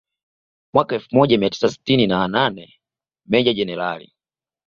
Mwaka 0.73 0.95
elfu 0.95 1.15
moja 1.15 1.37
mia 1.37 1.49
tisa 1.49 1.69
sitini 1.69 2.07
na 2.07 2.27
nane 2.27 2.73
Meja 3.25 3.53
Jenerali 3.53 4.13